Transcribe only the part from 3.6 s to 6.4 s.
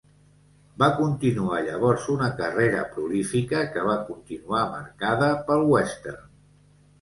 que va continuar marcada pel western.